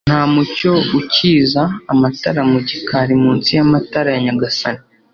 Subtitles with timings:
[0.09, 4.81] Nta mucyo ukiza amatara mu gikari munsi yamatara ya Nyagasani